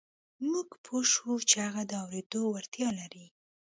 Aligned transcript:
موږ 0.51 0.69
پوه 0.85 1.01
شوو 1.13 1.35
چې 1.49 1.57
هغه 1.65 1.81
د 1.87 1.91
اورېدو 2.03 2.41
وړتيا 2.53 2.89
لري. 2.99 3.25